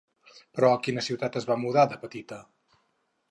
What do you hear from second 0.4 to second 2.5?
Però, a quina ciutat es va mudar de petita?